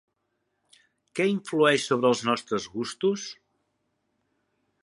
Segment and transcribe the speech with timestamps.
[1.19, 3.29] Què influeix sobre els nostres gustos?